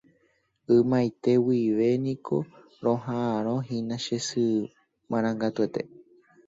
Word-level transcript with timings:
Ymaiteguivémaniko 0.75 2.35
roha'ãrõhína 2.83 3.95
che 4.05 4.17
sy 4.27 4.45
marangatuete 5.09 5.81